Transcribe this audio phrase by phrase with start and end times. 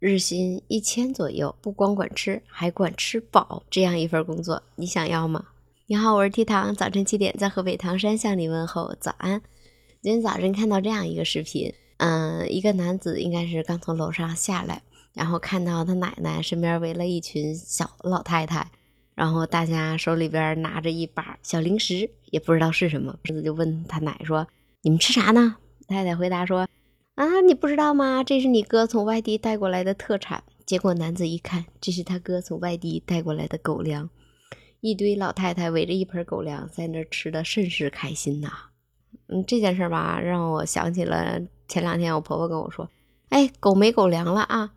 [0.00, 5.46] 日薪一千左右，不光管吃，还管吃饱，这样一份工作，你想要吗？
[5.88, 9.42] 你好，我是 T 糖，早晨七点在河北唐山向你问候早安。
[10.00, 14.80] 今天早晨看到这样一个视频，嗯，一个男子应该是刚从楼上下来，
[15.14, 18.70] 然后看到他奶奶身边围了一群小老太太，
[19.16, 24.46] 然后大家手里边拿着一把小零食，也不知道是什么，儿子就问他奶说
[24.82, 25.56] ：“你们吃啥呢？”
[25.88, 26.68] 太太回答说
[27.18, 28.22] ：“啊，你不知道吗？
[28.22, 34.08] 这是你哥从外地带过来的特产。”结果男子一看，这是他哥从外地带过来的狗粮。
[34.80, 38.52] 一堆老太太围着一盆狗粮，在那吃的甚是开心呐。
[39.26, 42.88] 嗯，这件事吧，让我想起了前两天我婆婆跟我说
[43.30, 44.70] ：“哎，狗没狗粮了啊。”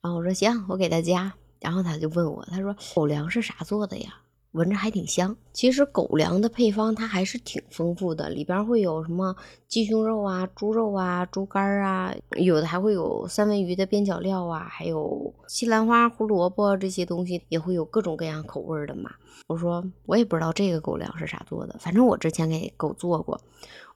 [0.00, 4.14] 然后我说：“行，我给他加。”然后他就问我：“他说狗粮是啥做的呀？
[4.52, 9.36] 闻着还挺香。”其实狗粮的配方它还是挺丰富的，里边会有什么
[9.68, 19.10] 鸡胸肉啊、猪肉啊、猪肝啊，有的还会有三文鱼的边角料啊，还有西兰花、胡萝卜这些东西，也会有各种各样口味的嘛。
[19.48, 23.38] 我说我也不知道这个狗粮是啥做的，反正我之前给狗做过。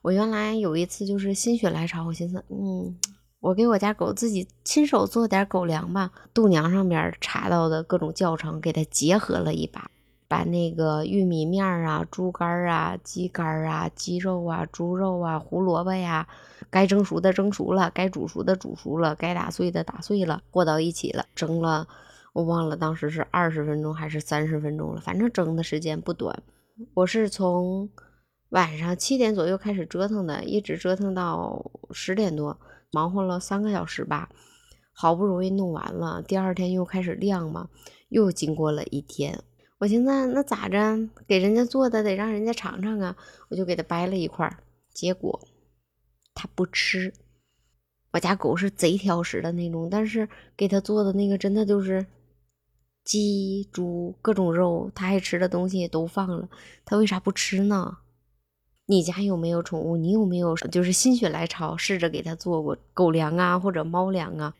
[0.03, 2.95] 我原来有一次就是心血来潮，我寻思，嗯，
[3.39, 6.11] 我给我家狗自己亲手做点狗粮吧。
[6.33, 9.89] 度娘上边查到的各种教程，给它结合了一把，
[10.27, 16.27] 把那个玉米面啊、猪肝啊、鸡肝啊、鸡肉啊、猪肉啊、胡萝卜呀，
[16.69, 21.87] 该蒸熟的蒸熟了，该煮熟的煮熟了，该打碎的打碎了，和到一起了，蒸了。
[22.33, 26.43] 我忘了当时是二十分钟还是三十分钟了，反正蒸的时间不短。
[26.93, 27.89] 我是从
[28.49, 32.59] 晚上七点左右开始折腾的，一直折腾到十点多，
[32.91, 34.29] 忙活了三个小时吧。
[34.91, 37.69] 好不容易弄完了，第二天又开始晾嘛，
[38.09, 39.39] 又经过了一天。
[39.79, 43.15] 我寻思那咋着，给人家做的得让人家尝尝啊，
[43.49, 44.57] 我就给他掰了一块，
[44.93, 45.47] 结果
[46.33, 47.13] 他不吃。
[48.11, 52.05] 我家狗是贼挑食的那种，但是给他做的那个真的就是。
[53.03, 56.49] 鸡、猪各种肉，他爱吃的东西都放了，
[56.83, 57.99] 他为啥不吃呢？
[58.85, 59.95] 你家有没有宠物？
[59.95, 64.53] 你有没有就是心血来潮试着给他做过狗粮啊，或者猫粮啊？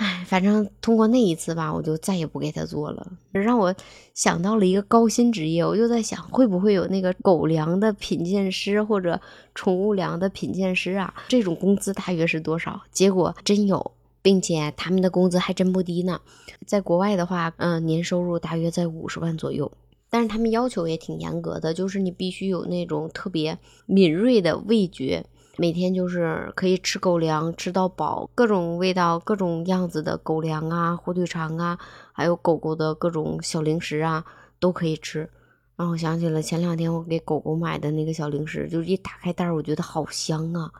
[0.00, 3.74] 哎，反正通过那一次吧，我就再也不给他做了，让我
[4.14, 5.62] 想到了一个高薪职业。
[5.62, 9.20] 我就在想，会不会有那个狗粮的品鉴师或者
[9.54, 11.12] 宠物粮的品鉴师啊？
[11.28, 12.80] 这种工资大约是多少？
[12.90, 13.92] 结果真有。
[14.22, 16.20] 并且他们的工资还真不低呢，
[16.66, 19.72] 在国外的话，嗯，年收入大约在五十万左右。
[20.10, 23.56] 但是他们要求也挺严格的，就是你必须有那种特别
[23.86, 25.24] 敏锐的味觉，
[25.56, 31.78] 每天就是可以吃狗粮吃到饱，各种味道、各种样子的狗粮啊、火腿肠啊，
[32.12, 34.24] 还有狗狗的各种小零食啊，
[34.58, 35.28] 都可以吃。
[35.76, 40.70] 让我想起了前两天我给狗狗买的那个小零食，就是一打开袋儿，我觉得好香啊。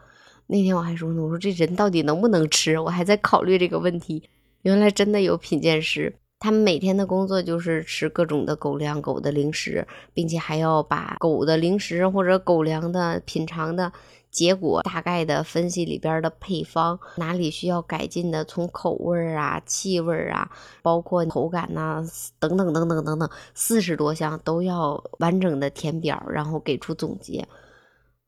[0.47, 2.79] 那天我还说呢，我说这人到底能不能吃？
[2.79, 4.23] 我还在考虑这个问题。
[4.63, 13.91] 原来真的有品鉴师，他们每天的工作就是吃各种的狗粮、狗的零食，并且还要把狗的零食或者狗粮的品尝的
[14.31, 20.51] 结果大概的分析里边的配方，哪里需要改进的，从口味啊、气味啊，
[20.83, 22.03] 包括口感呐，
[22.39, 27.47] 等等等等等等，四十多项都要完整的填表，然后给出总结。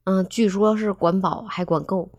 [0.04, 2.10] 嗯，据说是管饱还管够。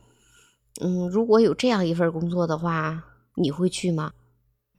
[0.81, 3.03] 嗯，如果有这样一份工作的话，
[3.35, 4.13] 你会去吗？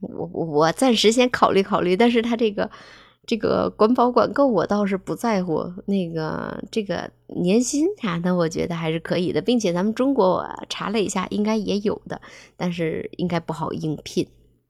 [0.01, 1.95] 我我我暂时先考虑考虑。
[1.95, 2.69] 但是他这个
[3.25, 5.71] 这个管饱管够，我倒是不在乎。
[5.85, 12.21] 那个这个年薪啥的，我觉得还是可以的，并且咱们中国我查了一下，应该也有的，
[12.55, 14.27] 但是应该不好应聘。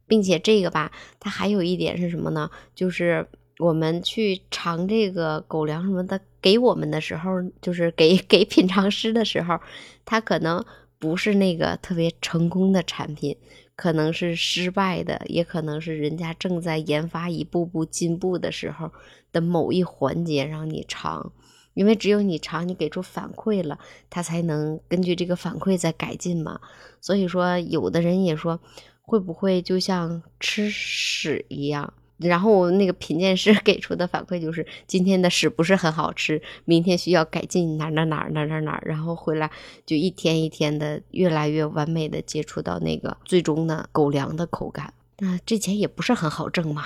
[0.07, 2.49] 并且这个吧，它还有一点是什么呢？
[2.73, 3.27] 就是。
[3.57, 9.57] 我们去尝这个狗粮什么的，给我们的时候，就是给给品尝师的时候，
[10.03, 10.61] 他可能
[10.99, 13.37] 不是那个特别成功的产品，
[13.75, 18.91] 可能是失败的，也可能是人家正在研发、一步步进步的时候
[19.31, 21.34] 的某一环节让你尝，
[21.74, 23.78] 因为只有你尝，你给出反馈了，
[24.09, 26.59] 他才能根据这个反馈再改进嘛。
[27.02, 28.59] 所以说，有的人也说，
[29.02, 31.94] 会不会就像吃屎一样？
[32.17, 39.52] 然后那个品鉴师 给出的反馈就是今天的屎不是很好吃，明天需要改进哪哪哪哪哪哪，然后回来
[39.85, 44.94] 就一天一天的越来越完美的接触到那个最终的狗粮的口感。
[45.20, 46.84] 那这钱也不是很好挣嘛。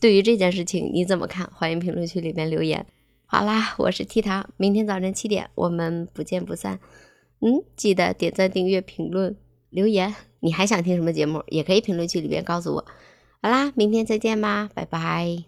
[0.00, 1.50] 对于这件事情你怎么看？
[1.54, 2.86] 欢迎评论区里面留言。
[3.26, 6.78] 好啦，我是 T 糖，明天早晨七点我们不见不散。
[7.40, 9.36] 嗯，记得点赞、订阅、评论、
[9.70, 10.14] 留言。
[10.40, 11.42] 你还想听什么节目？
[11.48, 12.84] 也可以评论区里面告诉我。
[13.42, 15.42] 好啦，明天再见吧，拜拜。